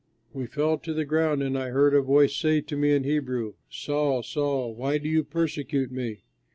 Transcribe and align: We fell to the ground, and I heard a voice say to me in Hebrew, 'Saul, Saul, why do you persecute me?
We 0.33 0.47
fell 0.47 0.79
to 0.79 0.95
the 0.95 1.05
ground, 1.05 1.43
and 1.43 1.55
I 1.55 1.67
heard 1.69 1.93
a 1.93 2.01
voice 2.01 2.35
say 2.35 2.61
to 2.61 2.75
me 2.75 2.91
in 2.91 3.03
Hebrew, 3.03 3.53
'Saul, 3.69 4.23
Saul, 4.23 4.73
why 4.73 4.97
do 4.97 5.07
you 5.07 5.23
persecute 5.23 5.91
me? 5.91 6.23